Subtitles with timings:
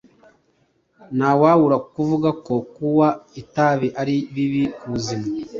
[1.17, 3.07] Ntawabura kuvuga ko kuwa
[3.41, 5.27] itabi ari bibi kubuzima.